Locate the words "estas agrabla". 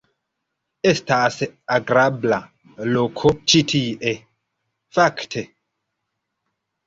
0.91-2.39